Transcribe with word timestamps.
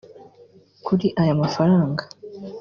Kuri 0.85 1.07
aya 1.21 1.33
mafaranga 1.41 2.03